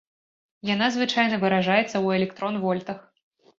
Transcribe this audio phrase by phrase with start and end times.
[0.69, 3.09] Яна звычайна выражаецца ў электрон-вольтах.